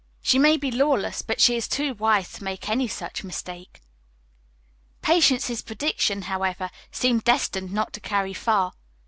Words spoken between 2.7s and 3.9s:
such mistake."